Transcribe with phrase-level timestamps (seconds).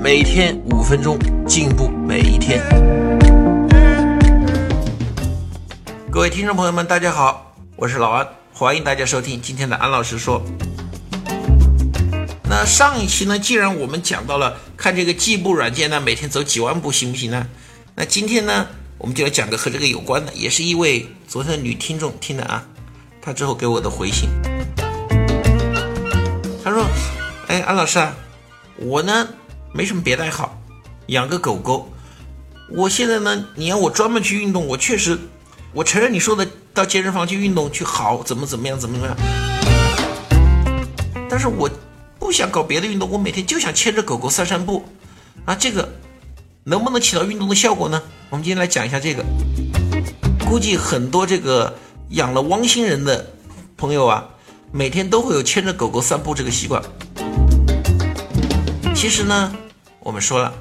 [0.00, 2.62] 每天五分钟，进步每一天。
[6.08, 10.40] 各位听众朋友们，大家好，我是老安，欢迎大家收听今天的安老师说。
[12.48, 17.44] 那上一期呢，既然我们讲到了看这个计步软件呢，每天走几万步行不行呢？
[17.96, 22.64] 那今天呢，我们就要讲个和这个有关的，也是一位昨天的女听众听的啊，
[23.20, 24.28] 她之后给我的回信。
[26.62, 26.84] 他说
[27.48, 28.14] ：“哎，安老师啊，
[28.76, 29.26] 我呢
[29.72, 30.58] 没什么别的爱好，
[31.06, 31.90] 养个狗狗。
[32.70, 35.18] 我现在呢，你让我专门去运动，我确实，
[35.72, 39.16] 我承认你说的到健身房去运动去好，怎么怎么样，怎么怎么样。
[41.30, 41.70] 但是我
[42.18, 44.84] 不想搞别的运动，我每天就想牵着狗狗散散步
[45.44, 45.88] 啊，这个
[46.64, 48.02] 能不能起到运动的效果呢？
[48.30, 49.24] 我们今天来讲一下这个。
[50.48, 51.76] 估计很多这个
[52.10, 53.34] 养了汪星人的
[53.76, 54.28] 朋友啊。”
[54.70, 56.82] 每天都会有牵着狗狗散步这个习惯。
[59.00, 59.54] 其实呢，
[60.00, 60.52] 我们说了，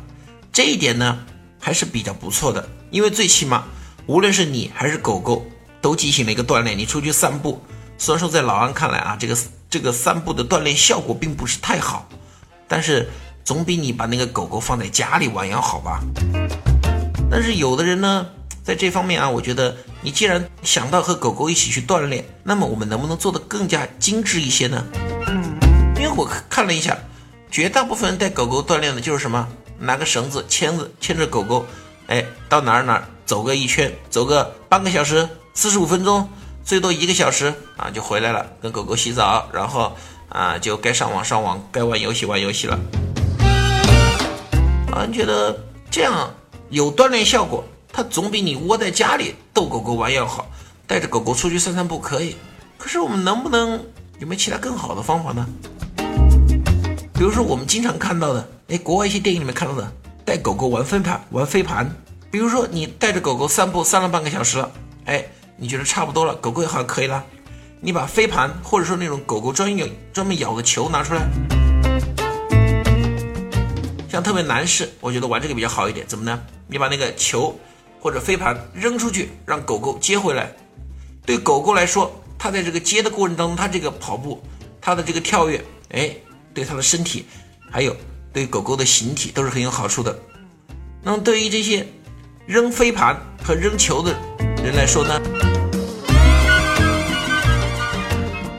[0.53, 1.17] 这一点呢
[1.59, 3.63] 还是比较不错的，因为最起码，
[4.05, 5.44] 无论是你还是狗狗，
[5.81, 6.77] 都进行了一个锻炼。
[6.77, 7.59] 你出去散步，
[7.97, 9.35] 虽然说在老安看来啊，这个
[9.71, 12.07] 这个散步的锻炼效果并不是太好，
[12.67, 13.09] 但是
[13.44, 15.99] 总比你把那个狗狗放在家里玩要好吧。
[17.31, 18.27] 但是有的人呢。
[18.63, 24.83] 在这方面啊，我觉得你既然想到和狗狗一起去锻炼，那么我们能不能做得更加精致一些呢？
[25.95, 26.97] 因为我看了一下，
[27.50, 29.48] 绝大部分带狗狗锻炼的就是什么，
[29.80, 31.66] 拿个绳子牵着牵着狗狗，
[32.08, 36.30] 哎，到哪儿哪儿走个一圈，走个半个小时、四十五分钟，
[36.64, 39.96] 最多一个小时啊，就回来了，跟狗狗洗澡，然后
[40.30, 42.80] 啊，就该上网上网，该玩游戏玩游戏了。
[44.91, 45.57] 啊，你觉得
[45.90, 46.34] 这样
[46.69, 47.63] 有锻炼效果？
[47.91, 50.47] 它总比你窝在家里逗狗狗玩要好，
[50.86, 52.36] 带着狗狗出去散散步可以。
[52.78, 53.72] 可是我们能不能
[54.19, 55.47] 有没有其他更好的方法呢？
[57.17, 59.91] 比如说我们经常看到的，哎，国外一些电影里面看到的，
[60.23, 61.89] 带狗狗玩飞盘，玩飞盘。
[62.29, 64.72] 比如说你带着狗狗散步，散了半个小时了，
[65.05, 65.25] 哎，
[65.56, 67.25] 你觉得差不多了，狗狗也好像可以了，
[67.81, 71.27] 你把飞盘或者说那种狗狗专用专门咬的球拿出来。
[74.07, 76.39] 像特别男士，我觉得玩这个比较好一点，怎么呢？
[76.67, 77.57] 你把那个球。
[78.00, 80.51] 或者飞盘扔出去，让狗狗接回来。
[81.25, 84.39] 对狗狗来说，它在这个接的过程当中，它这个跑步，
[84.79, 86.16] 它的这个跳跃，哎，
[86.57, 87.28] 对它的身体，
[87.72, 87.95] 还有
[88.34, 90.19] 对狗狗的形体都是很有好处的。
[91.03, 91.85] 那么对于这些
[92.47, 94.12] 扔飞盘和扔球的
[94.63, 95.22] 人来说呢，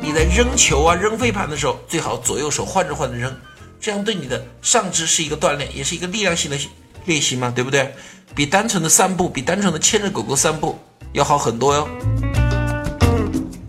[0.01, 3.37] 你在扔球啊、扔飞盘的时候，最好左右手换着换着扔，
[3.81, 6.57] 这样对你的上肢是一个锻炼，也是一个力量性的
[7.05, 7.93] 练习嘛，对不对？
[8.33, 10.79] 比单纯的散步，比单纯的牵着狗狗散步
[11.15, 11.83] 要好很多哟。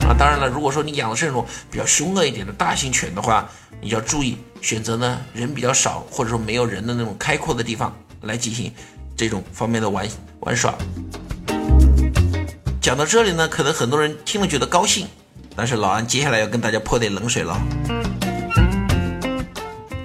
[0.02, 3.50] 啊，当然了，如果说你养的是那种比较凶恶一点的大型犬的话，
[3.82, 8.72] 你要注意选择呢人比较少或者说没有人的那种开阔的地方来进行
[9.16, 10.08] 这种方面的玩
[10.42, 10.76] 玩耍。
[12.82, 15.08] 讲到这里呢，可能很多人听了觉得高兴，
[15.56, 17.60] 但是老安接下来要跟大家泼点冷水了。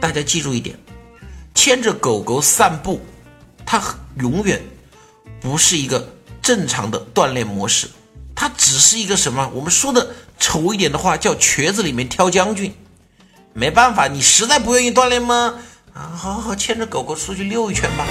[0.00, 0.78] 大家记住一点，
[1.54, 3.00] 牵着狗狗散步。
[3.64, 3.82] 它
[4.18, 4.60] 永远
[5.40, 6.06] 不是一个
[6.42, 7.88] 正常的锻炼模式，
[8.34, 9.50] 它只是一个什么？
[9.54, 12.72] 我们说的丑一点的话，叫瘸子里面挑将军。
[13.56, 15.54] 没办法，你实在不愿意锻炼吗？
[15.92, 18.04] 啊，好好好，牵着狗狗出去溜一圈吧。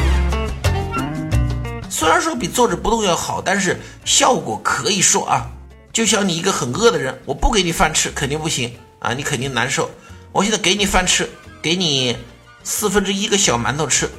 [1.90, 5.46] 虽然说比坐着不动要好，但是效果可以说啊，
[5.92, 9.92] 就像你一个很饿的人，我不给你饭吃肯定不行啊，你肯定难受。
[10.32, 11.30] 我现在给你饭吃，
[11.62, 12.18] 给你
[12.64, 14.10] 四分之一个小馒头吃。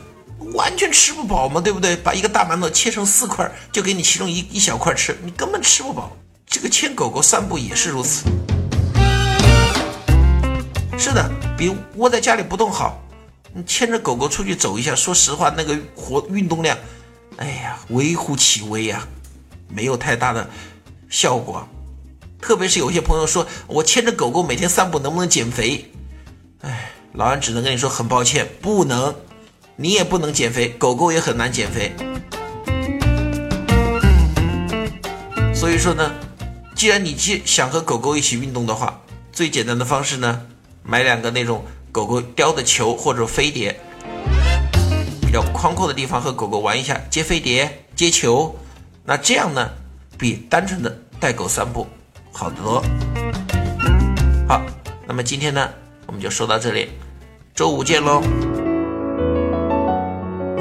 [0.53, 1.97] 完全吃不饱嘛，对不对？
[1.97, 6.15] 把一个大馒头切成四块，就给你其中一一小块吃，你根本吃不饱。
[6.47, 8.25] 这个牵狗狗散步也是如此。
[10.97, 13.01] 是的，比窝在家里不动好。
[13.53, 16.77] 你牵着狗狗出去走一下，说实话，那个活运动量，
[17.37, 19.07] 哎呀，微乎其微呀，
[19.69, 20.49] 没有太大的
[21.09, 21.67] 效果。
[22.41, 25.91] 特别是有些朋友说我牵着狗狗每天散步能不能减肥？
[26.63, 29.15] 哎，老安只能跟你说，很抱歉，不能。
[29.77, 31.93] 你也不能减肥，狗狗也很难减肥。
[35.55, 36.13] 所以说呢，
[36.75, 39.01] 既然你既想和狗狗一起运动的话，
[39.33, 40.47] 最简单的方式呢，
[40.87, 43.75] 买两个那种狗狗叼的球或者飞碟，
[45.23, 48.55] 比较宽阔的地方和狗狗玩一下，接飞碟、接球，
[49.03, 49.71] 那这样呢，
[50.19, 51.87] 比单纯的带狗散步
[52.31, 52.85] 好得多。
[54.47, 54.61] 好，
[55.07, 55.71] 那么今天呢，
[56.07, 56.91] 我们就说到这里，
[57.55, 58.23] 周五见喽。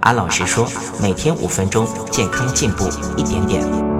[0.00, 0.66] 安老师说，
[1.00, 3.95] 每天五分钟，健康进步一点点。